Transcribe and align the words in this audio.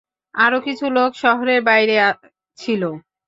আরো 0.35 0.57
কিছু 0.65 0.85
লোক 0.97 1.11
শহরের 1.15 1.59
বাইরে 1.63 1.95
ছিল। 2.57 2.81